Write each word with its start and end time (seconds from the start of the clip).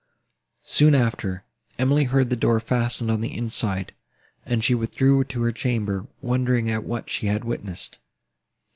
Soon 0.65 0.95
after, 0.95 1.43
Emily 1.77 2.05
heard 2.05 2.31
the 2.31 2.35
door 2.35 2.59
fastened 2.59 3.11
on 3.11 3.21
the 3.21 3.37
inside, 3.37 3.93
and 4.47 4.63
she 4.63 4.73
withdrew 4.73 5.23
to 5.25 5.43
her 5.43 5.51
chamber, 5.51 6.07
wondering 6.21 6.71
at 6.71 6.83
what 6.85 7.07
she 7.07 7.27
had 7.27 7.43
witnessed. 7.45 7.99